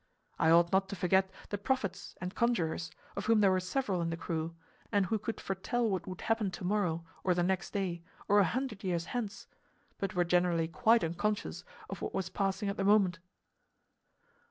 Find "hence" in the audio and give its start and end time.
9.13-9.45